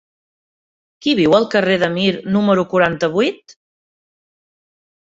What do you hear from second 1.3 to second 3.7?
al carrer de Mir número quaranta-vuit?